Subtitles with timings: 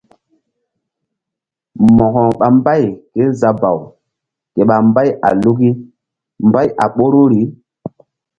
[1.95, 3.77] Mo̧ko ɓa mbay kézabaw
[4.53, 5.69] ke ɓa mbay a luki
[6.47, 7.41] mbay a ɓoruri.